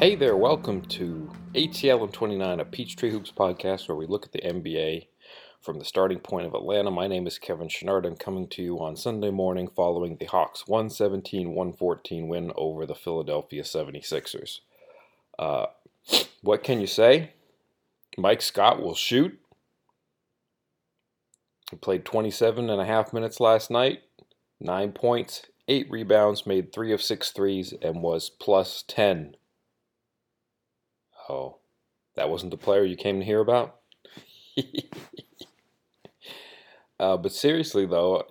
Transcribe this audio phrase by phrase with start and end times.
[0.00, 4.32] Hey there, welcome to ATL and 29, a Peachtree Hoops podcast where we look at
[4.32, 5.08] the NBA
[5.60, 6.90] from the starting point of Atlanta.
[6.90, 8.06] My name is Kevin Chenard.
[8.06, 12.94] I'm coming to you on Sunday morning following the Hawks 117 114 win over the
[12.94, 14.60] Philadelphia 76ers.
[15.38, 15.66] Uh,
[16.40, 17.32] what can you say?
[18.16, 19.38] Mike Scott will shoot.
[21.70, 24.00] He played 27 and a half minutes last night,
[24.58, 29.36] nine points, eight rebounds, made three of six threes, and was plus 10.
[31.30, 31.58] Oh,
[32.16, 33.76] that wasn't the player you came to hear about?
[36.98, 38.24] uh, but seriously, though,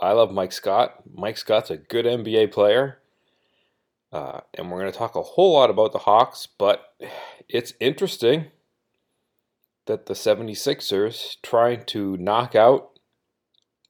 [0.00, 1.02] I love Mike Scott.
[1.14, 2.98] Mike Scott's a good NBA player.
[4.10, 6.94] Uh, and we're going to talk a whole lot about the Hawks, but
[7.48, 8.46] it's interesting
[9.86, 12.98] that the 76ers trying to knock out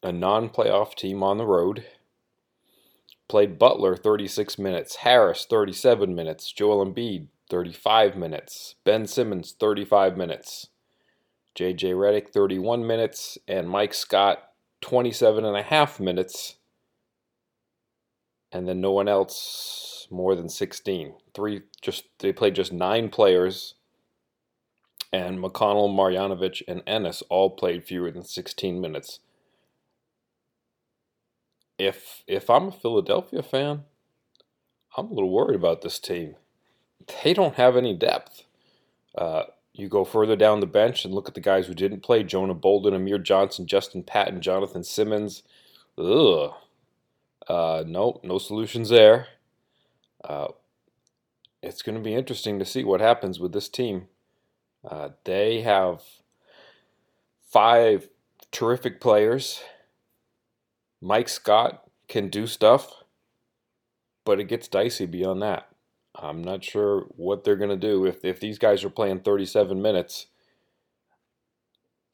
[0.03, 1.87] a non-playoff team on the road
[3.29, 10.69] played Butler 36 minutes, Harris 37 minutes, Joel Embiid 35 minutes, Ben Simmons 35 minutes,
[11.57, 16.57] JJ Redick 31 minutes, and Mike Scott 27 and a half minutes.
[18.53, 21.15] And then no one else more than 16.
[21.35, 23.75] Three just they played just 9 players
[25.13, 29.21] and McConnell, Marjanovic, and Ennis all played fewer than 16 minutes.
[31.79, 33.85] If if I'm a Philadelphia fan,
[34.97, 36.37] I'm a little worried about this team.
[37.23, 38.45] They don't have any depth.
[39.17, 42.23] Uh, you go further down the bench and look at the guys who didn't play:
[42.23, 45.43] Jonah Bolden, Amir Johnson, Justin Patton, Jonathan Simmons.
[45.99, 46.53] Ugh.
[47.49, 49.27] Uh, nope, no solutions there.
[50.23, 50.49] Uh,
[51.63, 54.07] it's going to be interesting to see what happens with this team.
[54.89, 56.03] Uh, they have
[57.51, 58.09] five
[58.53, 59.63] terrific players.
[61.01, 63.03] Mike Scott can do stuff,
[64.25, 65.70] but it gets dicey beyond that.
[66.23, 69.81] I'm not sure what they're going to do if if these guys are playing 37
[69.81, 70.27] minutes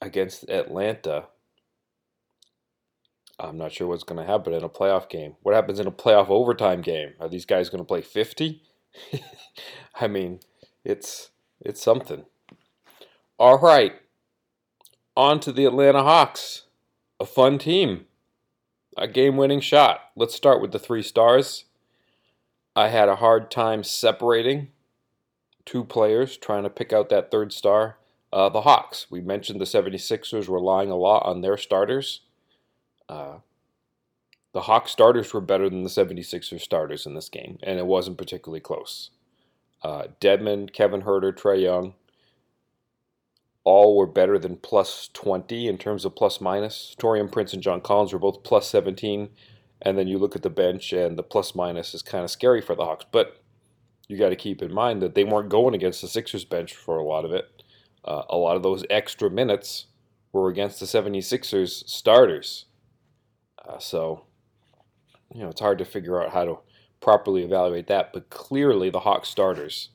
[0.00, 1.24] against Atlanta.
[3.38, 5.34] I'm not sure what's going to happen in a playoff game.
[5.42, 7.14] What happens in a playoff overtime game?
[7.20, 8.62] Are these guys going to play 50?
[10.00, 10.40] I mean,
[10.84, 11.30] it's
[11.60, 12.24] it's something.
[13.38, 13.94] All right.
[15.16, 16.64] On to the Atlanta Hawks.
[17.18, 18.06] A fun team.
[18.96, 20.00] A game winning shot.
[20.14, 21.64] Let's start with the three stars.
[22.76, 24.68] I had a hard time separating
[25.64, 27.96] two players, trying to pick out that third star.
[28.30, 29.06] Uh, the Hawks.
[29.10, 32.20] We mentioned the 76ers were relying a lot on their starters.
[33.08, 33.38] Uh,
[34.52, 38.18] the Hawks starters were better than the 76ers starters in this game, and it wasn't
[38.18, 39.10] particularly close.
[39.82, 41.94] Uh, Dedmon, Kevin Huerter, Trae Young,
[43.64, 46.94] all were better than plus 20 in terms of plus minus.
[46.98, 49.30] Taurean Prince and John Collins were both plus 17.
[49.82, 52.60] And then you look at the bench, and the plus minus is kind of scary
[52.60, 53.04] for the Hawks.
[53.10, 53.42] But
[54.08, 56.96] you got to keep in mind that they weren't going against the Sixers bench for
[56.96, 57.62] a lot of it.
[58.04, 59.86] Uh, a lot of those extra minutes
[60.32, 62.66] were against the 76ers starters.
[63.66, 64.24] Uh, so,
[65.34, 66.58] you know, it's hard to figure out how to
[67.00, 68.12] properly evaluate that.
[68.12, 69.90] But clearly, the Hawks starters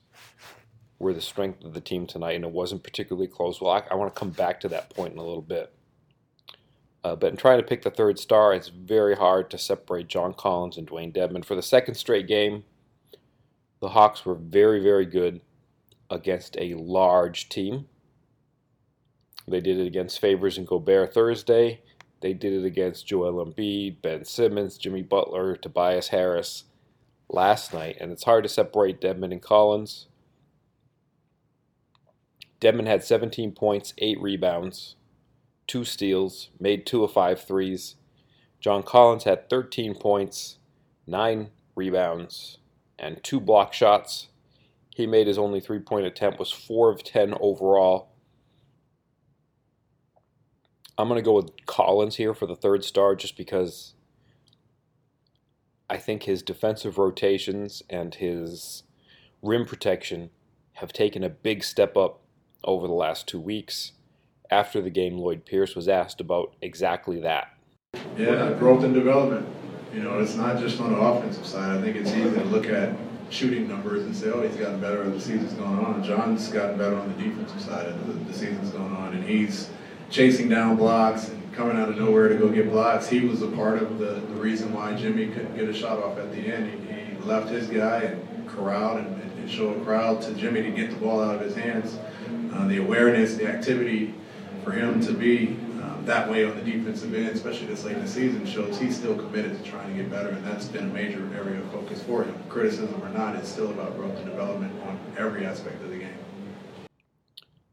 [0.98, 3.60] were the strength of the team tonight, and it wasn't particularly close.
[3.60, 5.74] Well, I, I want to come back to that point in a little bit.
[7.04, 10.34] Uh, but in trying to pick the third star, it's very hard to separate John
[10.34, 11.44] Collins and Dewayne Dedmon.
[11.44, 12.64] For the second straight game,
[13.80, 15.40] the Hawks were very, very good
[16.08, 17.88] against a large team.
[19.48, 21.80] They did it against Favors and Gobert Thursday.
[22.20, 26.64] They did it against Joel Embiid, Ben Simmons, Jimmy Butler, Tobias Harris
[27.28, 27.96] last night.
[28.00, 30.06] And it's hard to separate Dedmon and Collins.
[32.60, 34.94] Dedmon had 17 points, 8 rebounds,
[35.66, 37.96] 2 steals, made 2 of five threes.
[38.60, 40.58] John Collins had 13 points,
[41.06, 42.58] 9 rebounds,
[42.98, 44.28] and 2 block shots.
[44.94, 48.10] He made his only three point attempt, was 4 of 10 overall.
[50.98, 53.94] I'm going to go with Collins here for the third star just because
[55.88, 58.82] I think his defensive rotations and his
[59.42, 60.30] rim protection
[60.74, 62.20] have taken a big step up
[62.64, 63.92] over the last two weeks.
[64.52, 67.54] After the game, Lloyd Pierce was asked about exactly that.
[68.18, 69.46] Yeah, growth and development.
[69.94, 71.78] You know, it's not just on the offensive side.
[71.78, 72.94] I think it's easy to look at
[73.30, 76.04] shooting numbers and say, oh, he's gotten better as the season's going on.
[76.04, 79.70] John's gotten better on the defensive side as the, the season's going on, and he's
[80.10, 83.08] chasing down blocks and coming out of nowhere to go get blocks.
[83.08, 86.18] He was a part of the, the reason why Jimmy couldn't get a shot off
[86.18, 86.70] at the end.
[86.90, 90.70] He, he left his guy and corralled and, and showed a crowd to Jimmy to
[90.70, 91.96] get the ball out of his hands
[92.52, 94.14] uh, the awareness, the activity
[94.62, 98.02] for him to be um, that way on the defensive end, especially this late in
[98.02, 100.92] the season, shows he's still committed to trying to get better, and that's been a
[100.92, 102.34] major area of focus for him.
[102.48, 106.18] Criticism or not, it's still about growth and development on every aspect of the game.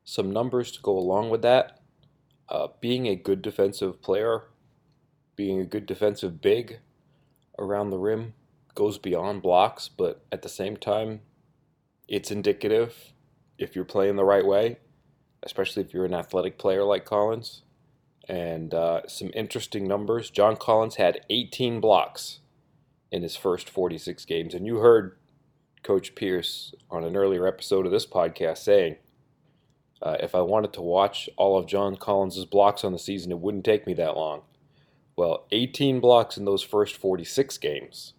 [0.03, 1.81] Some numbers to go along with that.
[2.47, 4.45] Uh, being a good defensive player,
[5.35, 6.79] being a good defensive big
[7.59, 8.33] around the rim
[8.73, 11.21] goes beyond blocks, but at the same time,
[12.07, 13.13] it's indicative
[13.59, 14.79] if you're playing the right way,
[15.43, 17.63] especially if you're an athletic player like Collins.
[18.27, 22.39] And uh, some interesting numbers John Collins had 18 blocks
[23.11, 24.53] in his first 46 games.
[24.53, 25.17] And you heard
[25.83, 28.97] Coach Pierce on an earlier episode of this podcast saying,
[30.01, 33.39] uh, if I wanted to watch all of John Collins' blocks on the season, it
[33.39, 34.43] wouldn't take me that long.
[35.15, 38.13] Well, 18 blocks in those first 46 games.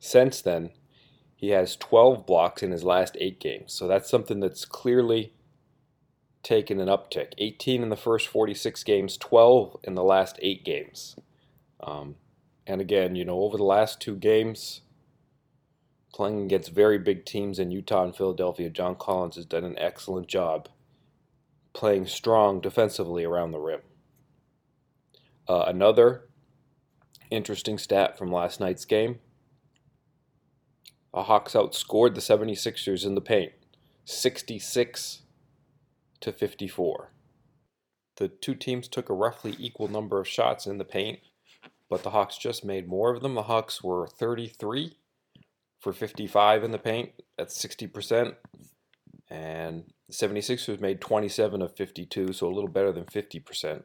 [0.00, 0.70] Since then,
[1.36, 3.72] he has 12 blocks in his last eight games.
[3.72, 5.32] So that's something that's clearly
[6.46, 7.32] taken an uptick.
[7.38, 11.16] 18 in the first 46 games, 12 in the last eight games.
[11.80, 12.14] Um,
[12.66, 14.82] and again, you know, over the last two games,
[16.14, 20.28] playing against very big teams in Utah and Philadelphia, John Collins has done an excellent
[20.28, 20.68] job
[21.74, 23.80] playing strong defensively around the rim.
[25.48, 26.28] Uh, another
[27.28, 29.18] interesting stat from last night's game
[31.12, 33.52] the Hawks outscored the 76ers in the paint
[34.04, 35.22] 66
[36.20, 37.10] to 54.
[38.16, 41.20] The two teams took a roughly equal number of shots in the paint,
[41.88, 43.34] but the Hawks just made more of them.
[43.34, 44.96] The Hawks were 33
[45.78, 48.34] for 55 in the paint, that's 60%.
[49.28, 53.82] And 76ers made 27 of 52, so a little better than 50%.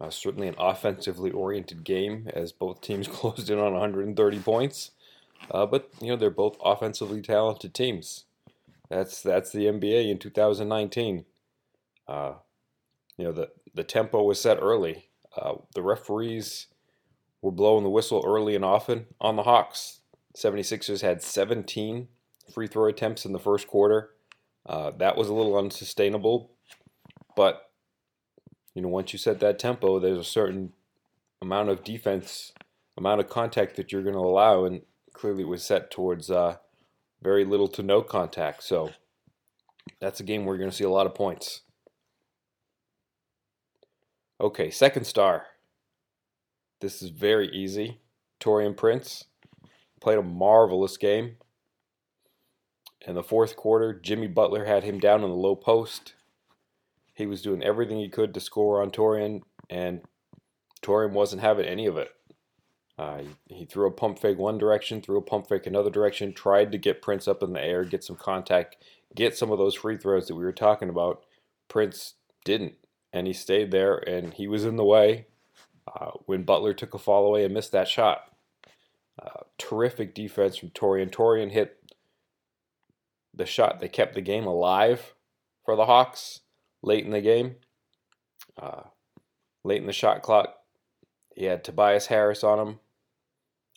[0.00, 4.92] Uh, certainly an offensively oriented game as both teams closed in on 130 points.
[5.50, 8.24] Uh, but you know they're both offensively talented teams.
[8.88, 11.24] That's that's the NBA in 2019.
[12.08, 12.34] Uh,
[13.16, 15.08] you know the the tempo was set early.
[15.36, 16.66] Uh, the referees
[17.42, 20.00] were blowing the whistle early and often on the Hawks.
[20.36, 22.08] 76ers had 17
[22.52, 24.10] free throw attempts in the first quarter.
[24.66, 26.50] Uh, that was a little unsustainable,
[27.36, 27.70] but
[28.74, 30.72] you know once you set that tempo, there's a certain
[31.40, 32.52] amount of defense,
[32.96, 34.82] amount of contact that you're going to allow, and
[35.12, 36.56] clearly it was set towards uh,
[37.22, 38.62] very little to no contact.
[38.62, 38.90] So
[40.00, 41.62] that's a game where you're going to see a lot of points.
[44.40, 45.46] Okay, second star.
[46.80, 47.98] This is very easy.
[48.40, 49.24] Taurean Prince
[50.00, 51.36] played a marvelous game.
[53.06, 56.14] In the fourth quarter, Jimmy Butler had him down in the low post.
[57.14, 60.02] He was doing everything he could to score on Taurean, and
[60.82, 62.10] Taurean wasn't having any of it.
[62.96, 66.72] Uh, he, threw a pump fake one direction, threw a pump fake another direction, tried
[66.72, 68.76] to get Prince up in the air, get some contact,
[69.14, 71.24] get some of those free throws that we were talking about.
[71.68, 72.14] Prince
[72.44, 72.74] didn't,
[73.12, 75.26] and he stayed there, and he was in the way
[75.86, 78.32] uh, when Butler took a fall away and missed that shot.
[79.20, 81.10] Uh, terrific defense from Taurean.
[81.10, 81.92] Taurean hit
[83.34, 85.14] the shot that kept the game alive
[85.64, 86.40] for the Hawks
[86.82, 87.56] late in the game.
[88.56, 88.82] Uh,
[89.64, 90.54] late in the shot clock,
[91.34, 92.78] he had Tobias Harris on him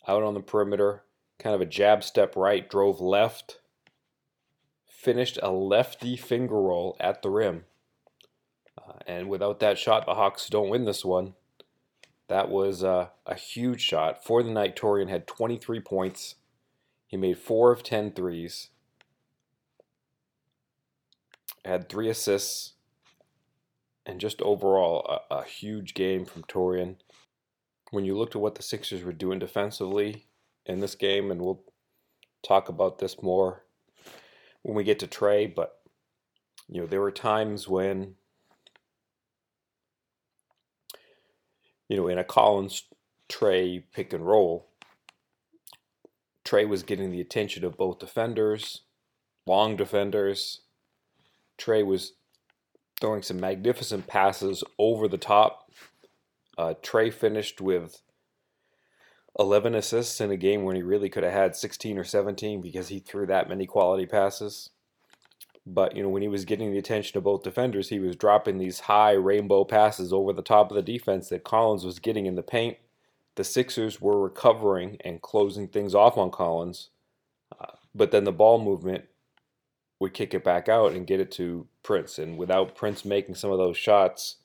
[0.06, 1.04] out on the perimeter,
[1.38, 3.60] kind of a jab step right, drove left,
[4.86, 7.64] finished a lefty finger roll at the rim.
[8.78, 11.34] Uh, and without that shot, the Hawks don't win this one.
[12.28, 14.24] That was uh, a huge shot.
[14.24, 16.36] For the night, Taurean had 23 points.
[17.06, 18.70] He made 4 of 10 threes.
[21.64, 22.72] Had 3 assists.
[24.06, 26.96] And just overall, a, a huge game from Taurean.
[27.90, 30.26] when you looked at what the Sixers were doing defensively
[30.64, 31.62] in this game, and we'll
[32.42, 33.64] talk about this more
[34.62, 35.80] when we get to Trae, but
[36.68, 38.14] you know, there were times when
[41.92, 42.84] you know, in a Collins
[43.28, 44.68] Trae pick and roll,
[46.44, 48.82] Trae was getting the attention of both defenders,
[49.46, 50.62] long defenders.
[51.58, 52.14] Trae was
[53.00, 55.62] throwing some magnificent passes over the top
[56.58, 58.02] uh, Trae finished with
[59.38, 62.88] 11 assists in a game when he really could have had 16 or 17 because
[62.88, 64.70] he threw that many quality passes.
[65.64, 68.58] But, you know, when he was getting the attention of both defenders, he was dropping
[68.58, 72.34] these high rainbow passes over the top of the defense that Collins was getting in
[72.34, 72.78] the paint.
[73.36, 76.90] The Sixers were recovering and closing things off on Collins.
[77.58, 79.04] Uh, but then the ball movement
[80.00, 82.18] would kick it back out and get it to Prince.
[82.18, 84.38] And without Prince making some of those shots,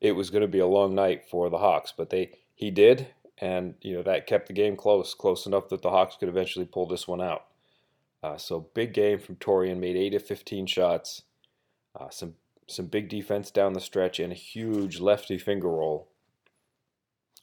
[0.00, 3.08] it was going to be a long night for the Hawks, but they he did,
[3.38, 6.64] and you know that kept the game close, close enough that the Hawks could eventually
[6.64, 7.44] pull this one out.
[8.22, 11.22] Uh, so big game from Taurean, made eight of 15 shots,
[11.98, 12.34] uh, some
[12.68, 16.08] some big defense down the stretch, and a huge lefty finger roll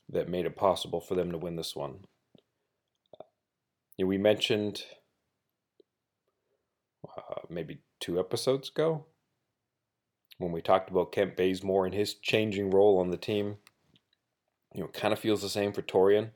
[0.08, 2.00] that made it possible for them to win this one.
[4.00, 4.86] Know, we mentioned
[7.06, 9.06] uh, maybe two episodes ago
[10.38, 13.58] when we talked about Kent Bazemore and his changing role on the team.
[14.74, 16.30] You know, kind of feels the same for Torian.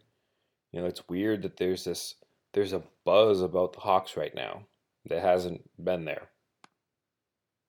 [0.72, 2.16] You know, it's weird that there's this
[2.54, 4.64] there's a buzz about the Hawks right now
[5.06, 6.30] that hasn't been there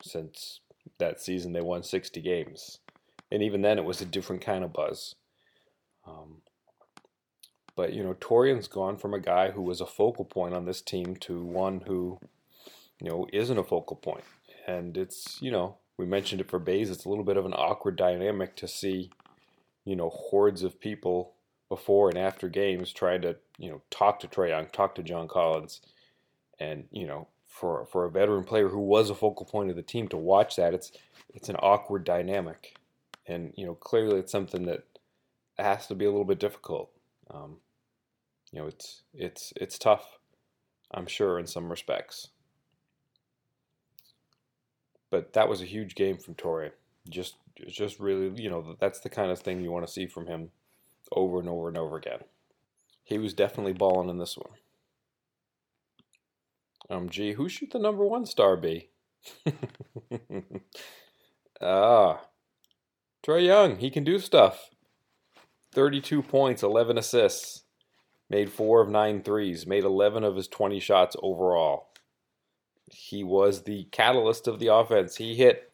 [0.03, 0.61] since
[0.99, 2.79] that season they won 60 games.
[3.31, 5.15] And even then it was a different kind of buzz.
[6.07, 6.43] Um,
[7.75, 10.83] but you know, Taurean's gone from a guy who was a focal point on this
[10.83, 12.21] team to one who,
[13.01, 14.25] you know, isn't a focal point.
[14.67, 17.55] And it's, you know, we mentioned it for Baze, it's a little bit of an
[17.55, 19.11] awkward dynamic to see,
[19.85, 21.34] you know, hordes of people
[21.75, 25.27] before and after games trying to, you know, talk to Trae Young, talk to John
[25.27, 25.81] Collins.
[26.61, 29.83] And, you know, for for a veteran player who was a focal point of the
[29.83, 30.93] team to watch that, it's
[31.35, 32.77] it's an awkward dynamic.
[33.27, 34.85] And, you know, clearly it's something that
[35.59, 36.91] has to be a little bit difficult.
[37.29, 37.57] Um,
[38.53, 40.19] you know, it's it's it's tough,
[40.93, 42.29] I'm sure, in some respects.
[45.11, 46.71] But that was a huge game from Torrey.
[47.09, 47.35] Just
[47.67, 50.51] just really, you know, that's the kind of thing you want to see from him
[51.13, 52.21] over and over and over again.
[53.03, 54.59] He was definitely balling in this one.
[56.91, 58.91] Um, gee, who should the number one star be?
[61.61, 62.21] ah,
[63.25, 63.77] Trae Young.
[63.79, 64.71] He can do stuff.
[65.75, 67.65] 32 points, 11 assists,
[68.31, 71.89] made four of nine threes, made 11 of his 20 shots overall.
[72.91, 75.17] He was the catalyst of the offense.
[75.17, 75.73] He hit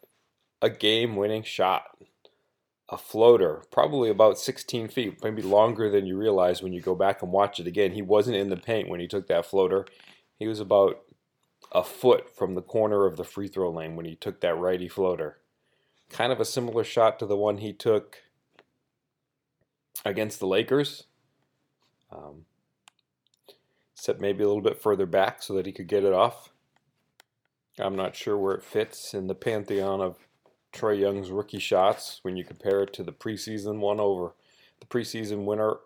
[0.61, 1.83] a game winning shot,
[2.91, 7.23] a floater, probably about 16 feet, maybe longer than you realize when you go back
[7.23, 7.93] and watch it again.
[7.93, 9.85] He wasn't in the paint when he took that floater.
[10.37, 11.01] He was about
[11.71, 14.89] a foot from the corner of the free throw lane when he took that righty
[14.89, 15.37] floater.
[16.09, 18.17] Kind of a similar shot to the one he took
[20.03, 21.05] against the Lakers.
[22.11, 22.45] Um,
[23.95, 26.49] set maybe a little bit further back so that he could get it off.
[27.79, 30.17] I'm not sure where it fits in the pantheon of
[30.73, 34.33] Trae Young's rookie shots when you compare it to the preseason one over
[34.79, 35.77] the preseason winner.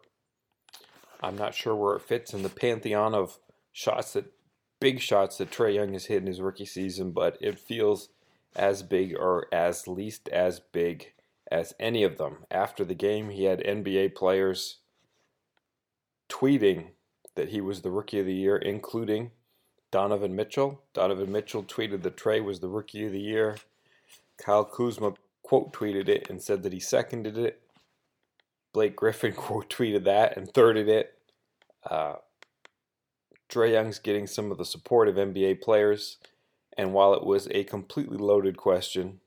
[1.22, 3.40] I'm not sure where it fits in the pantheon of
[3.72, 4.32] shots that
[4.80, 8.10] big shots that Trae Young has hit in his rookie season, but it feels
[8.56, 11.14] as big or as least as big
[11.52, 12.46] as any of them.
[12.52, 14.80] After the game, he had NBA players
[16.30, 16.90] tweeting
[17.36, 19.32] that he was the rookie of the year, including
[19.92, 20.82] Donovan Mitchell.
[20.94, 23.58] Donovan Mitchell tweeted that Trae was the rookie of the year.
[24.38, 25.14] Kyle Kuzma
[25.44, 27.62] quote tweeted it and said that he seconded it.
[28.74, 31.14] Blake Griffin quote tweeted that and thirded it.
[31.90, 32.16] Uh,
[33.50, 36.18] Trae Young's getting some of the support of NBA players,
[36.78, 39.20] and while it was a completely loaded question,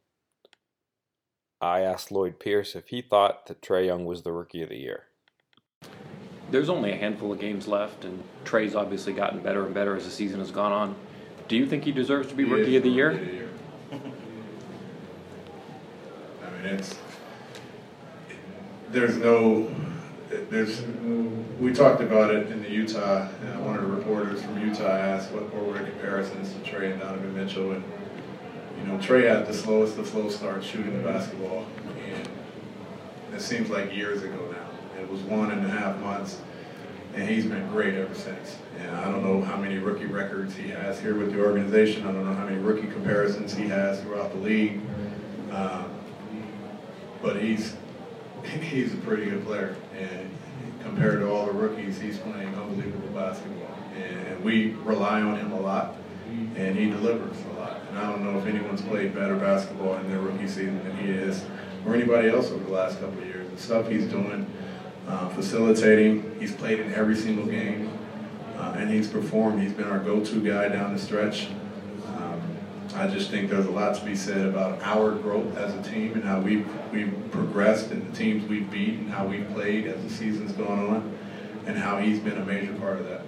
[1.60, 4.76] I asked Lloyd Pierce if he thought that Trae Young was the rookie of the
[4.76, 5.04] year.
[6.50, 10.04] There's only a handful of games left, and Trae's obviously gotten better and better as
[10.04, 10.96] the season has gone on.
[11.46, 13.10] Do you think he deserves to be He rookie of the year?
[13.10, 13.48] Rookie of the year.
[16.42, 16.94] I mean, it's
[18.90, 19.70] there's no
[20.50, 20.82] there's
[21.58, 23.22] we talked about it in the Utah.
[23.22, 23.28] Uh,
[23.60, 27.34] one of the reporters from Utah asked what, were the comparisons to Trae and Donovan
[27.34, 27.82] Mitchell, and
[28.78, 31.66] you know Trae had the slowest of slow start shooting the basketball,
[32.06, 32.28] and
[33.34, 35.00] it seems like years ago now.
[35.00, 36.40] It was one and a half months,
[37.14, 38.56] and he's been great ever since.
[38.78, 42.06] And I don't know how many rookie records he has here with the organization.
[42.06, 44.80] I don't know how many rookie comparisons he has throughout the league.
[45.50, 45.97] Um,
[47.22, 47.74] but he's
[48.60, 50.30] he's a pretty good player, and
[50.82, 53.76] compared to all the rookies, he's playing unbelievable basketball.
[53.96, 55.96] And we rely on him a lot,
[56.56, 57.80] and he delivers a lot.
[57.88, 61.10] And I don't know if anyone's played better basketball in their rookie season than he
[61.10, 61.44] is,
[61.84, 63.50] or anybody else over the last couple of years.
[63.50, 64.46] The stuff he's doing,
[65.08, 67.90] uh, facilitating, he's played in every single game,
[68.56, 69.60] uh, and he's performed.
[69.62, 71.48] He's been our go-to guy down the stretch.
[72.94, 76.14] I just think there's a lot to be said about our growth as a team
[76.14, 80.02] and how we've, we've progressed and the teams we've beat and how we've played as
[80.02, 81.18] the season's gone on
[81.66, 83.22] and how he's been a major part of that.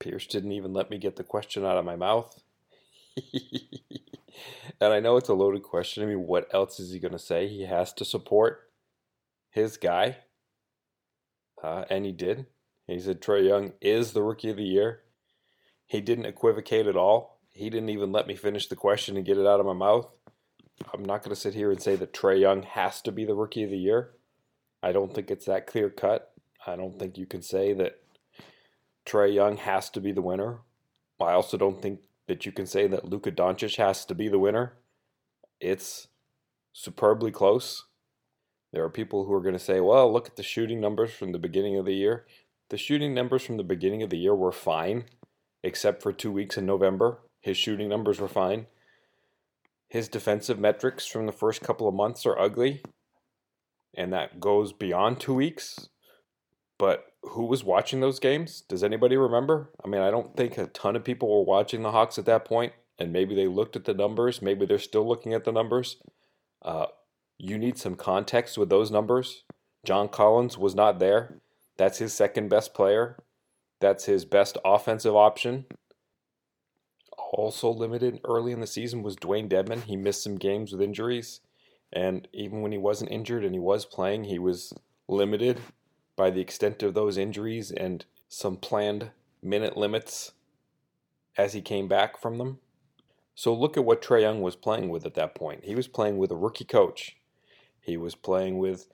[0.00, 2.42] Pierce didn't even let me get the question out of my mouth.
[4.80, 6.02] and I know it's a loaded question.
[6.02, 7.48] I mean, what else is he going to say?
[7.48, 8.70] He has to support
[9.50, 10.18] his guy.
[11.62, 12.46] Uh, and he did.
[12.86, 15.00] He said Trae Young is the rookie of the year.
[15.86, 17.35] He didn't equivocate at all.
[17.56, 20.06] He didn't even let me finish the question and get it out of my mouth.
[20.92, 23.34] I'm not going to sit here and say that Trae Young has to be the
[23.34, 24.10] rookie of the year.
[24.82, 26.34] I don't think it's that clear cut.
[26.66, 27.98] I don't think you can say that
[29.06, 30.58] Trae Young has to be the winner.
[31.18, 34.38] I also don't think that you can say that Luka Doncic has to be the
[34.38, 34.74] winner.
[35.58, 36.08] it's
[36.74, 37.86] superbly close.
[38.70, 41.32] There are people who are going to say, well, look at the shooting numbers from
[41.32, 42.26] the beginning of the year.
[42.68, 45.04] The shooting numbers from the beginning of the year were fine,
[45.62, 47.20] except for two weeks in November.
[47.46, 48.66] His shooting numbers were fine.
[49.86, 52.82] His defensive metrics from the first couple of months are ugly,
[53.94, 55.88] and that goes beyond two weeks.
[56.76, 58.62] But who was watching those games?
[58.62, 59.70] Does anybody remember?
[59.84, 62.44] I mean, I don't think a ton of people were watching the Hawks at that
[62.44, 64.42] point, and maybe they looked at the numbers.
[64.42, 65.98] Maybe they're still looking at the numbers.
[66.62, 66.86] Uh,
[67.38, 69.44] you need some context with those numbers.
[69.84, 71.38] John Collins was not there.
[71.78, 73.16] That's his second best player.
[73.80, 75.66] That's his best offensive option.
[77.32, 79.82] Also limited early in the season was Dewayne Dedmon.
[79.82, 81.40] He missed some games with injuries.
[81.92, 84.72] And even when he wasn't injured and he was playing, he was
[85.08, 85.60] limited
[86.16, 89.10] by the extent of those injuries and some planned
[89.42, 90.32] minute limits
[91.36, 92.58] as he came back from them.
[93.34, 95.64] So look at what Trae Young was playing with at that point.
[95.64, 97.16] He was playing with a rookie coach.
[97.80, 98.88] He was playing with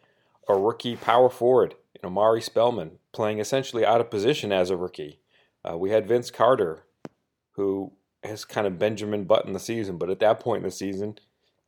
[0.49, 5.21] a rookie power forward, in Omari Spellman, playing essentially out of position as a rookie.
[5.65, 6.85] Uh, we had Vince Carter,
[7.53, 11.19] who has kind of Benjamin Button the season, but at that point in the season,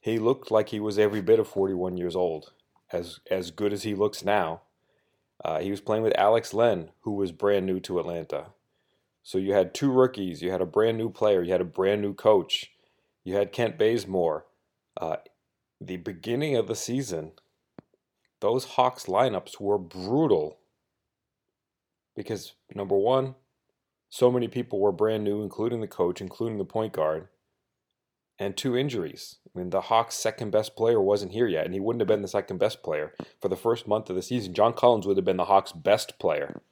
[0.01, 2.53] he looked like he was every bit of 41 years old,
[2.93, 4.63] as as good as he looks now.
[5.45, 8.47] Uh, he was playing with Alex Len, who was brand new to Atlanta.
[9.23, 12.03] So you had two rookies, you had a brand new player, you had a brand
[12.03, 12.73] new coach,
[13.25, 14.47] you had Kent Bazemore.
[15.01, 15.17] Uh,
[15.81, 17.33] the beginning of the season,
[18.41, 20.59] those Hawks lineups were brutal
[22.15, 23.35] because number one,
[24.15, 27.27] so many people were brand new, including the coach, including the point guard,
[28.39, 29.39] and two injuries.
[29.45, 32.23] I mean, the Hawks' second best player wasn't here yet, and he wouldn't have been
[32.23, 34.55] the second best player for the first month of the season.
[34.55, 36.63] John Collins would have been the Hawks' best player.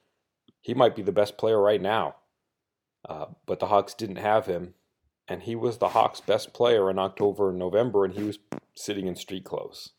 [0.61, 2.15] He might be the best player right now.
[3.09, 4.75] Uh, but the Hawks didn't have him,
[5.27, 8.39] and he was the Hawks' best player in October and November, and he was
[8.77, 9.91] sitting in street clothes.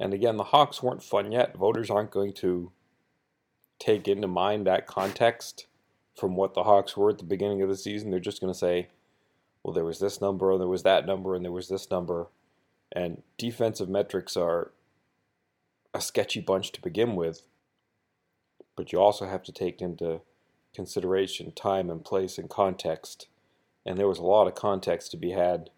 [0.00, 1.54] And again, the Hawks weren't fun yet.
[1.54, 2.72] Voters aren't going to
[3.78, 5.66] take into mind that context
[6.16, 8.10] from what the Hawks were at the beginning of the season.
[8.10, 8.88] They're just going to say,
[9.62, 12.28] well, there was this number, and there was that number, and there was this number.
[12.92, 14.72] And defensive metrics are
[15.92, 17.42] a sketchy bunch to begin with,
[18.76, 20.20] but you also have to take into
[20.74, 23.28] consideration, time and place and context.
[23.84, 25.70] And there was a lot of context to be had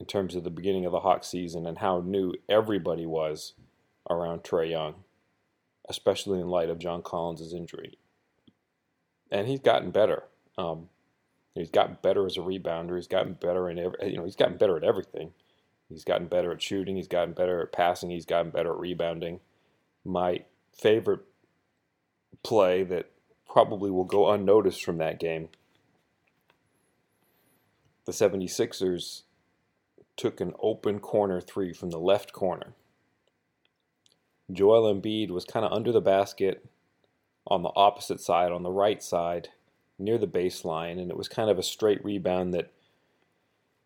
[0.00, 3.54] in terms of the beginning of the Hawks season and how new everybody was
[4.10, 4.94] around Trae Young,
[5.88, 7.98] especially in light of John Collins' injury.
[9.32, 10.24] And he's gotten better.
[10.58, 10.90] Um,
[11.54, 12.96] he's gotten better as a rebounder.
[12.96, 15.32] He's gotten better in every, you know he's gotten better at everything.
[15.88, 16.96] He's gotten better at shooting.
[16.96, 18.10] He's gotten better at passing.
[18.10, 19.40] He's gotten better at rebounding.
[20.04, 21.20] My favorite
[22.42, 23.10] play that
[23.48, 25.48] probably will go unnoticed from that game.
[28.04, 29.22] The 76ers
[30.16, 32.74] took an open corner three from the left corner.
[34.50, 36.64] Joel Embiid was kind of under the basket
[37.46, 39.48] on the opposite side, on the right side,
[39.98, 42.72] near the baseline, and it was kind of a straight rebound that,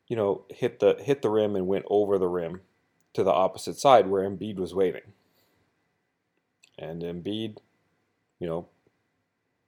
[0.09, 2.61] you know, hit the hit the rim and went over the rim
[3.15, 5.13] to the opposite side where Embiid was waiting.
[6.79, 7.59] And Embiid,
[8.39, 8.69] you know,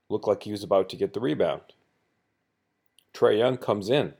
[0.08, 1.62] looked like he was about to get the rebound.
[3.14, 4.14] Trae Young comes in.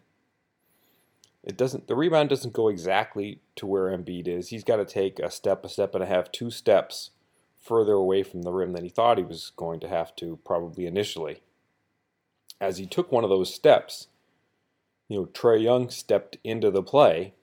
[1.44, 4.48] It doesn't the rebound doesn't go exactly to where Embiid is.
[4.48, 7.11] He's got to take a step, a step and a half, two steps
[7.61, 10.87] further away from the rim than he thought he was going to have to probably
[10.87, 11.42] initially.
[12.61, 14.09] As he took one of those steps,
[15.09, 17.35] you know, Trae Young stepped into the play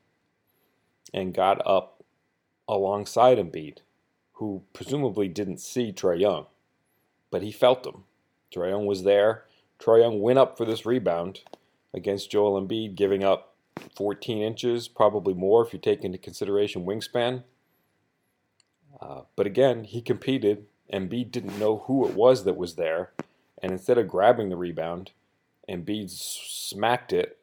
[1.14, 2.04] and got up
[2.68, 3.80] alongside Embiid,
[4.34, 6.46] who presumably didn't see Trae Young,
[7.32, 8.04] but he felt him.
[8.54, 9.46] Trae Young was there.
[9.80, 11.42] Trae Young went up for this rebound
[11.94, 13.56] against Joel Embiid, giving up
[13.96, 17.44] 14 inches, probably more if you take into consideration wingspan.
[19.00, 20.66] Uh, but again, he competed.
[20.92, 23.12] Embiid didn't know who it was that was there,
[23.62, 25.12] and instead of grabbing the rebound,
[25.70, 27.38] Embiid smacked it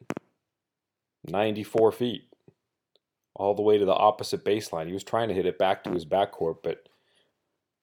[1.27, 2.23] 94 feet
[3.35, 4.87] all the way to the opposite baseline.
[4.87, 6.87] He was trying to hit it back to his backcourt, but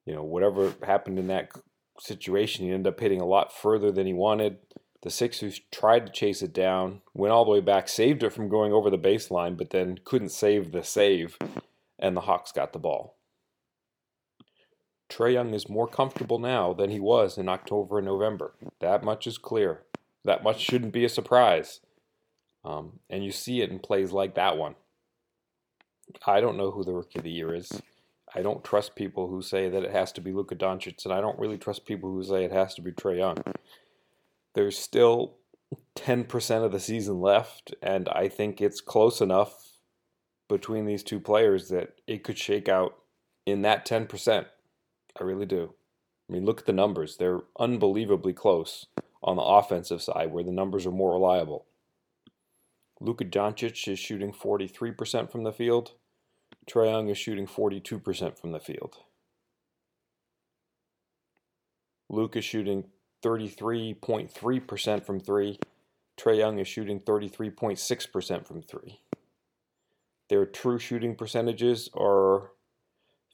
[0.05, 1.51] you know whatever happened in that
[1.99, 2.65] situation.
[2.65, 4.57] He ended up hitting a lot further than he wanted.
[5.01, 8.49] The Sixers tried to chase it down, went all the way back, saved it from
[8.49, 11.37] going over the baseline, but then couldn't save the save,
[11.97, 13.15] and the Hawks got the ball.
[15.11, 18.53] Trae Young is more comfortable now than he was in October and November.
[18.79, 19.81] That much is clear.
[20.23, 21.81] That much shouldn't be a surprise.
[22.63, 24.75] Um, and you see it in plays like that one.
[26.25, 27.81] I don't know who the rookie of the year is.
[28.33, 31.19] I don't trust people who say that it has to be Luka Doncic, and I
[31.19, 33.37] don't really trust people who say it has to be Trae Young.
[34.53, 35.35] There's still
[35.95, 39.79] 10% of the season left, and I think it's close enough
[40.47, 42.95] between these two players that it could shake out
[43.45, 44.45] in that 10%.
[45.19, 45.73] I really do.
[46.29, 47.17] I mean, look at the numbers.
[47.17, 48.85] They're unbelievably close
[49.23, 51.65] on the offensive side where the numbers are more reliable.
[52.99, 55.93] Luka Doncic is shooting 43% from the field.
[56.69, 58.97] Trae Young is shooting 42% from the field.
[62.09, 62.85] Luka is shooting
[63.23, 65.59] 33.3% from three.
[66.17, 68.99] Trae Young is shooting 33.6% from three.
[70.29, 72.51] Their true shooting percentages are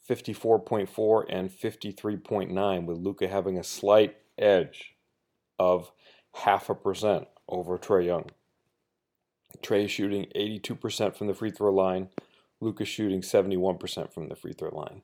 [0.10, 4.96] 54.4 and 53.9, with Luka having a slight edge
[5.60, 5.92] of
[6.34, 8.26] half a percent over Trae Young.
[9.62, 12.10] Trae shooting 82% from the free throw line,
[12.60, 15.02] Luka shooting 71% from the free throw line.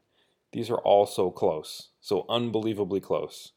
[0.52, 3.54] These are all so close, so unbelievably close.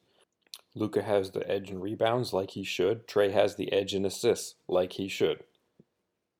[0.74, 3.06] Luka has the edge in rebounds like he should.
[3.06, 5.44] Trae has the edge in assists like he should.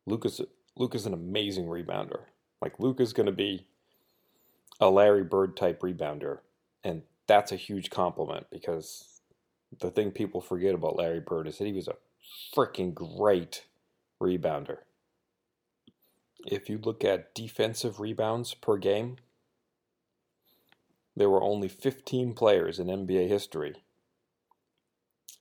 [0.06, 0.40] Luka's
[0.76, 2.24] Luka's an amazing rebounder.
[2.60, 3.66] Like Luka's going to be
[4.80, 6.38] a Larry Bird type rebounder,
[6.84, 9.20] and that's a huge compliment because
[9.80, 11.96] the thing people forget about Larry Bird is that he was a
[12.54, 13.66] freaking great
[14.20, 14.78] rebounder.
[16.46, 19.16] If you look at defensive rebounds per game,
[21.16, 23.82] there were only 15 players in NBA history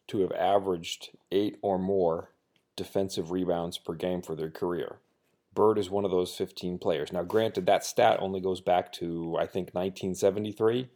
[0.07, 2.31] to have averaged eight or more
[2.75, 4.97] defensive rebounds per game for their career.
[5.55, 7.11] Bird is one of those 15 players.
[7.11, 10.89] Now, granted, that stat only goes back to, I think, 1973.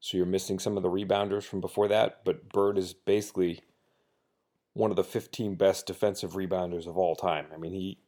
[0.00, 2.20] So you're missing some of the rebounders from before that.
[2.24, 3.62] But Bird is basically
[4.74, 7.46] one of the 15 best defensive rebounders of all time.
[7.52, 7.98] I mean, he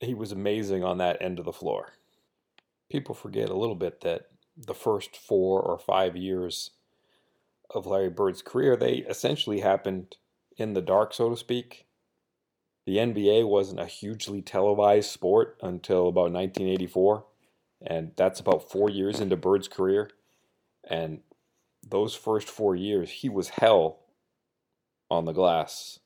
[0.00, 1.92] he was amazing on that end of the floor.
[2.88, 6.70] People forget a little bit that the first four or five years
[7.74, 10.16] of Larry Bird's career, they essentially happened
[10.56, 11.87] in the dark, so to speak.
[12.88, 17.26] The NBA wasn't a hugely televised sport until about 1984,
[17.82, 20.10] and that's about four years into Bird's career.
[20.88, 21.20] And
[21.86, 23.98] those first four years, he was hell
[25.10, 25.98] on the glass.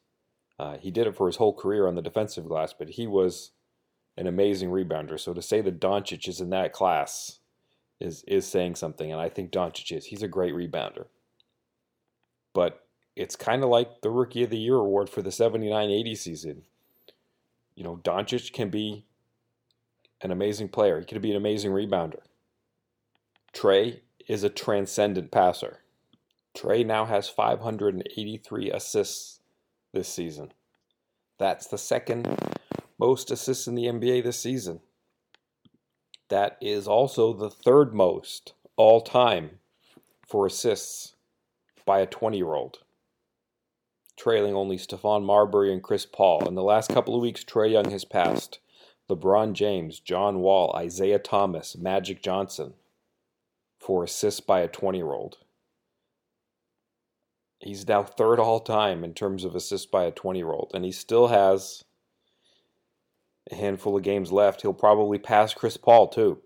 [0.59, 3.53] Uh, he did it for his whole career on the defensive glass, but he was
[4.17, 5.21] an amazing rebounder.
[5.21, 7.39] So to say that Doncic is in that class
[8.01, 10.07] is is saying something, and I think Doncic is.
[10.07, 11.07] He's a great rebounder
[12.55, 12.85] but
[13.17, 16.63] it's kind of like the Rookie of the Year award for the 79 80 season.
[17.75, 19.07] You know, Doncic can be
[20.21, 22.21] an amazing player, he can be an amazing rebounder.
[23.53, 25.81] Trae is a transcendent passer.
[26.55, 29.41] Trae now has 583 assists
[29.93, 30.53] this season.
[31.39, 32.39] That's the second
[32.99, 34.81] most assists in the NBA this season.
[36.29, 39.59] That is also the third most all time
[40.27, 41.15] for assists
[41.85, 42.79] by a 20 year old,
[44.17, 46.47] trailing only Stephon Marbury and Chris Paul.
[46.47, 48.61] In the last couple of weeks, Trae Young has passed
[49.11, 52.75] LeBron James, John Wall, Isiah Thomas, Magic Johnson
[53.79, 55.39] for assists by a 20 year old.
[57.59, 60.85] He's now third all time in terms of assists by a 20 year old, and
[60.85, 61.85] he still has
[63.51, 64.63] a handful of games left.
[64.63, 66.41] He'll probably pass Chris Paul, too.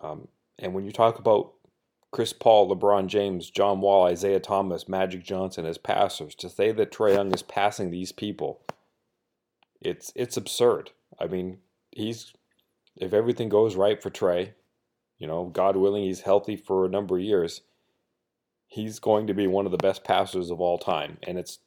[0.00, 1.54] Um, and when you talk about
[2.14, 6.36] Chris Paul, LeBron James, John Wall, Isiah Thomas, Magic Johnson as passers.
[6.36, 8.60] To say that Trae Young is passing these people,
[9.80, 10.92] it's it's absurd.
[11.18, 11.58] I mean,
[11.90, 12.32] he's
[12.94, 14.52] if everything goes right for Trae,
[15.18, 17.62] you know, God willing, he's healthy for a number of years.
[18.68, 21.58] He's going to be one of the best passers of all time, and it's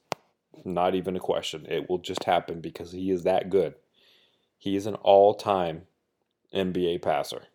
[0.64, 1.66] not even a question.
[1.68, 3.76] It will just happen because he is that good.
[4.58, 5.88] He is an all-time
[6.56, 7.48] NBA passer.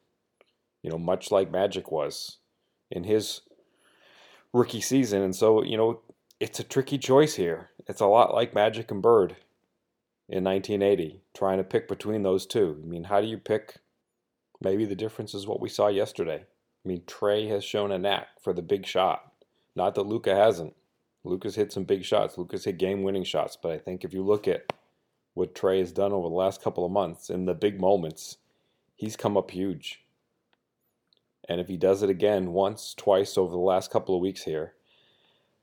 [0.83, 2.37] You know, much like Magic was
[2.93, 3.41] in his
[4.53, 5.23] rookie season.
[5.23, 6.01] And so, you know,
[6.39, 7.71] it's a tricky choice here.
[7.89, 9.37] It's a lot like Magic and Bird
[10.29, 12.81] in 1980, trying to pick between those two.
[12.83, 13.77] I mean, how do you pick?
[14.61, 16.45] Maybe the difference is what we saw yesterday.
[16.85, 19.33] I mean, Trae has shown a knack for the big shot.
[19.75, 20.75] Not that Luka hasn't.
[21.25, 22.37] Luka's hit some big shots.
[22.37, 23.57] Luka's hit game winning shots.
[23.61, 24.73] But I think if you look at
[25.35, 28.39] what Trae has done over the last couple of months in the big moments,
[28.97, 30.05] he's come up huge.
[31.49, 34.75] And if he does it again once, twice over the last couple of weeks here,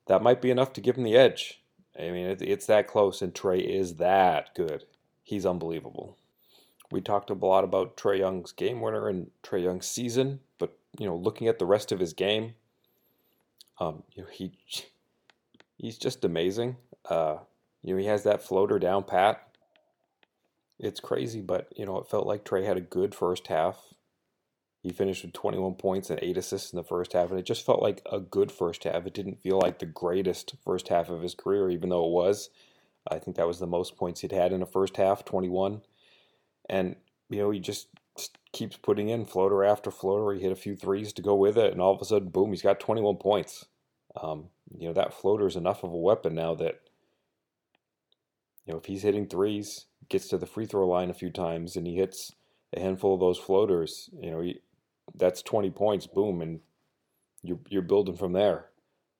[0.07, 1.61] that might be enough to give him the edge.
[1.97, 4.85] I mean, it's that close, and Trae is that good.
[5.23, 6.17] He's unbelievable.
[6.91, 11.05] We talked a lot about Trae Young's game winner and Trae Young's season, but you
[11.05, 12.55] know, looking at the rest of his game,
[13.79, 14.53] um, you know, he
[15.77, 16.77] he's just amazing.
[17.07, 17.37] Uh,
[17.83, 19.45] you know, he has that floater down pat.
[20.79, 23.77] It's crazy, but you know, it felt like Trae had a good first half.
[24.81, 27.65] He finished with 21 points and 8 assists in the first half, and it just
[27.65, 29.05] felt like a good first half.
[29.05, 32.49] It didn't feel like the greatest first half of his career, even though it was.
[33.09, 35.81] I think that was the most points he'd had in a first half, 21.
[36.69, 36.95] And
[37.29, 37.87] you know, he just
[38.51, 40.33] keeps putting in floater after floater.
[40.33, 42.49] He hit a few threes to go with it, and all of a sudden, boom,
[42.49, 43.65] he's got 21 points.
[44.21, 46.79] Um, you know, that floater is enough of a weapon now that,
[48.65, 51.75] you know, if he's hitting threes, gets to the free throw line a few times,
[51.75, 52.33] and he hits
[52.75, 54.59] a handful of those floaters, you know, he,
[55.15, 56.59] that's 20 points, boom, and
[57.43, 58.65] you're, you're building from there.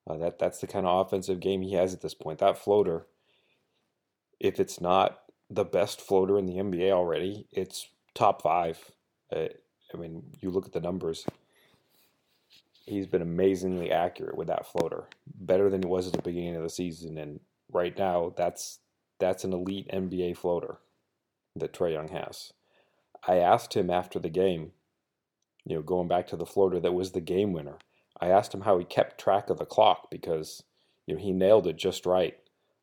[0.08, 2.40] Uh, that That's the kind of offensive game he has at this point.
[2.40, 3.06] That floater,
[4.40, 8.92] if it's not the best floater in the NBA already, it's top five.
[9.34, 9.48] Uh,
[9.94, 11.26] I mean, you look at the numbers.
[12.86, 16.64] He's been amazingly accurate with that floater, better than he was at the beginning of
[16.64, 17.18] the season.
[17.18, 17.40] And
[17.72, 18.80] right now, that's
[19.20, 20.78] that's an elite NBA floater
[21.56, 22.54] that Trae Young has.
[23.28, 24.72] I asked him after the game,
[25.70, 27.78] you know, going back to the floater that was the game winner.
[28.20, 30.64] I asked him how he kept track of the clock because
[31.06, 32.36] you know he nailed it just right.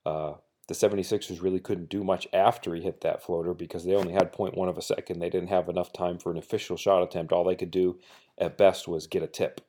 [0.07, 0.35] Uh,
[0.69, 4.33] the 76ers really couldn't do much after he hit that floater because they only had
[4.33, 5.19] 0.1 of a second.
[5.19, 7.33] They didn't have enough time for an official shot attempt.
[7.33, 7.99] All they could do
[8.39, 9.61] at best was get a tip.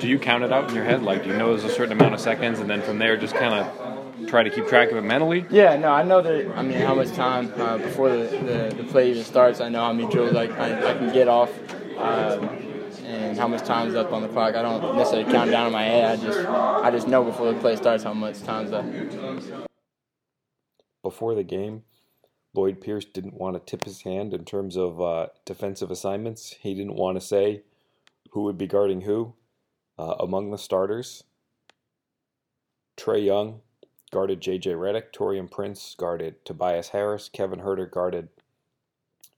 [0.00, 1.02] Do you count it out in your head?
[1.02, 3.34] Like, do you know there's a certain amount of seconds, and then from there just
[3.34, 5.46] kind of try to keep track of it mentally?
[5.50, 6.56] Yeah, no, I know that.
[6.56, 9.80] I mean, how much time uh, before the, the, the, play even starts, I know
[9.80, 11.50] how many drills I, I, I can get off.
[11.98, 12.68] Um,
[13.08, 14.54] and how much time's up on the clock.
[14.54, 16.18] I don't necessarily count down in my head.
[16.18, 18.84] I just I just know before the play starts how much time's up.
[21.02, 21.84] Before the game,
[22.54, 26.56] Lloyd Pierce didn't want to tip his hand in terms of uh, defensive assignments.
[26.60, 27.62] He didn't want to say
[28.32, 29.34] who would be guarding who
[29.98, 31.24] uh, among the starters.
[32.96, 33.60] Trae Young
[34.08, 34.72] guarded J.J.
[34.72, 35.12] Redick.
[35.12, 37.28] Taurean Prince guarded Tobias Harris.
[37.28, 38.28] Kevin Huerter guarded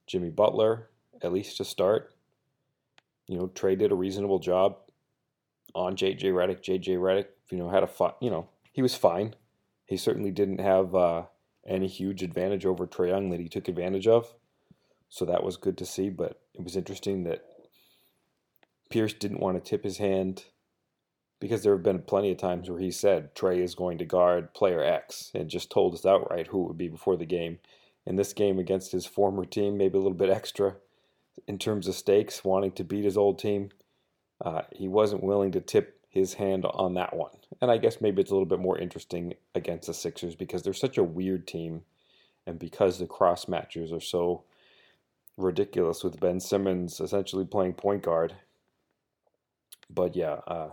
[0.07, 0.89] Jimmy Butler,
[1.21, 2.13] at least to start
[3.31, 4.75] you know, Trae did a reasonable job
[5.73, 6.61] on JJ Redick.
[6.61, 9.35] JJ Redick, you know, had a fun, you know, he was fine.
[9.85, 11.23] He certainly didn't have uh,
[11.65, 14.33] any huge advantage over Trae Young that he took advantage of.
[15.07, 16.09] So that was good to see.
[16.09, 17.45] But it was interesting that
[18.89, 20.43] Pierce didn't want to tip his hand
[21.41, 24.53] because there have been plenty of times where he said Trae is going to guard
[24.53, 27.57] player X and just told us outright who it would be before the game.
[28.05, 30.75] In this game against his former team, maybe a little bit extra
[31.47, 33.69] in terms of stakes, wanting to beat his old team.
[34.39, 37.31] Uh, he wasn't willing to tip his hand on that one.
[37.59, 40.73] And I guess maybe it's a little bit more interesting against the Sixers because they're
[40.73, 41.81] such a weird team
[42.45, 44.43] and because the cross matchers are so
[45.37, 48.35] ridiculous with Ben Simmons essentially playing point guard.
[49.89, 50.69] But yeah, uh,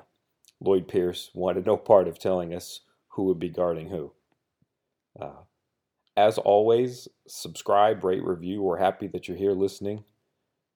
[0.60, 4.12] Lloyd Pierce wanted no part of telling us who would be guarding who.
[5.18, 5.42] Uh,
[6.16, 8.62] as always, subscribe, rate, review.
[8.62, 10.04] We're happy that you're here listening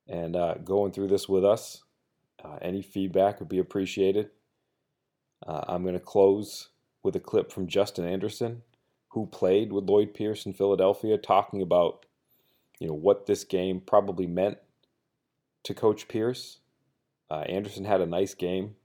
[0.08, 1.82] and uh, going through this with us.
[2.44, 4.30] Uh, any feedback would be appreciated.
[5.46, 6.68] Uh, I'm going to close
[7.02, 8.62] with a clip from Justin Anderson,
[9.08, 12.06] who played with Lloyd Pierce in Philadelphia, talking about
[12.78, 14.58] you know what this game probably meant
[15.64, 16.58] to Coach Pierce.
[17.30, 18.76] Uh, Anderson had a nice game.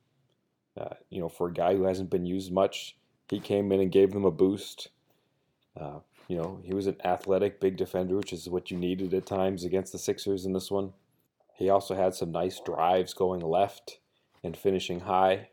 [0.80, 2.96] Uh, you know, for a guy who hasn't been used much,
[3.30, 4.90] he came in and gave them a boost.
[5.80, 9.26] Uh, you know, he was an athletic, big defender, which is what you needed at
[9.26, 10.94] times against the Sixers in this one.
[11.56, 14.00] He also had some nice drives going left
[14.44, 15.50] and finishing high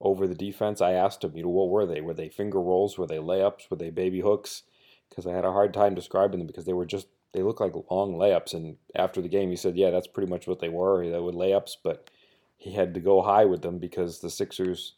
[0.00, 0.80] over the defense.
[0.80, 2.00] I asked him, you know, what were they?
[2.00, 2.96] Were they finger rolls?
[2.96, 3.70] Were they layups?
[3.70, 4.62] Were they baby hooks?
[5.08, 7.74] Because I had a hard time describing them because they were just they look like
[7.90, 8.54] long layups.
[8.54, 11.08] And after the game, he said, yeah, that's pretty much what they were.
[11.08, 12.10] They were layups, but
[12.58, 14.94] he had to go high with them because the Sixers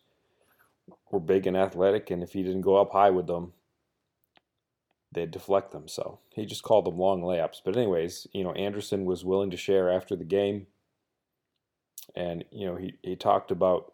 [1.12, 3.52] were big and athletic, and if he didn't go up high with them,
[5.12, 5.86] they'd deflect them.
[5.86, 7.60] So he just called them long layups.
[7.64, 10.66] But anyways, you know, Anderson was willing to share after the game.
[12.16, 13.92] And, you know, he, he talked about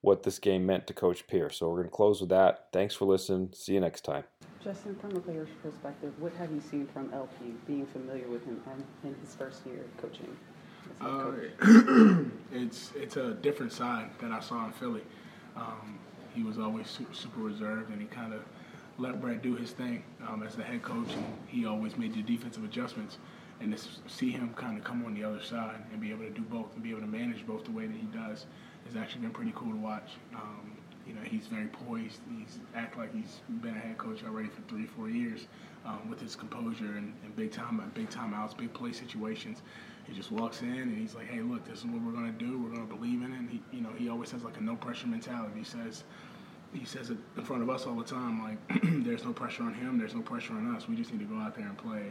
[0.00, 1.58] what this game meant to Coach Pierce.
[1.58, 2.68] So we're going to close with that.
[2.72, 3.50] Thanks for listening.
[3.54, 4.24] See you next time.
[4.62, 8.60] Justin, from a player's perspective, what have you seen from LP, being familiar with him
[8.70, 10.36] and in his first year coaching?
[12.54, 15.02] It's it's a different side that I saw in Philly.
[15.56, 15.98] Um,
[16.34, 18.42] he was always super, super reserved, and he kind of
[18.98, 22.22] let Brett do his thing um, as the head coach, and he always made the
[22.22, 23.16] defensive adjustments.
[23.60, 26.30] And to see him kind of come on the other side and be able to
[26.30, 28.46] do both and be able to manage both the way that he does
[28.86, 30.10] has actually been pretty cool to watch.
[30.34, 30.72] Um,
[31.06, 32.20] you know, he's very poised.
[32.36, 35.46] He's act like he's been a head coach already for three, four years
[35.86, 39.62] um, with his composure and, and big time, big timeouts, big play situations.
[40.04, 42.58] He just walks in and he's like, "Hey, look, this is what we're gonna do.
[42.58, 44.76] We're gonna believe in it." And he, you know, he always has like a no
[44.76, 45.58] pressure mentality.
[45.58, 46.04] He says,
[46.72, 48.42] he says it in front of us all the time.
[48.42, 49.98] Like, there's no pressure on him.
[49.98, 50.88] There's no pressure on us.
[50.88, 52.06] We just need to go out there and play.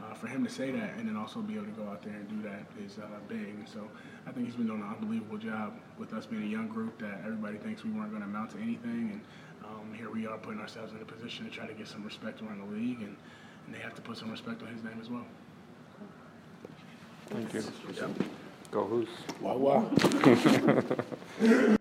[0.00, 2.14] Uh, for him to say that and then also be able to go out there
[2.14, 3.48] and do that is uh, big.
[3.58, 3.88] And so
[4.28, 7.20] I think he's been doing an unbelievable job with us being a young group that
[7.24, 9.10] everybody thinks we weren't going to amount to anything.
[9.12, 9.20] And
[9.64, 12.40] um, here we are putting ourselves in a position to try to get some respect
[12.42, 13.16] around the league, and,
[13.66, 15.26] and they have to put some respect on his name as well.
[17.30, 17.62] Thank you.
[18.70, 19.08] Go Who's.
[19.40, 19.56] Wow,
[21.40, 21.74] wow.